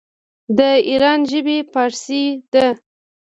[0.57, 0.59] د
[0.89, 2.67] ایران ژبې فارسي ده.